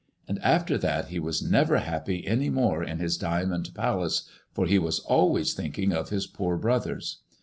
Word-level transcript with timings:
And 0.27 0.39
after 0.39 0.79
that 0.79 1.09
he 1.09 1.19
was 1.19 1.43
never 1.43 1.77
happy 1.77 2.25
any 2.25 2.49
more 2.49 2.83
in 2.83 2.97
his 2.97 3.19
diamond 3.19 3.69
palace, 3.75 4.27
for 4.51 4.65
he 4.65 4.79
was 4.79 4.97
always 4.97 5.53
thinking 5.53 5.93
of 5.93 6.09
his 6.09 6.25
poor 6.25 6.57
brothers. 6.57 7.19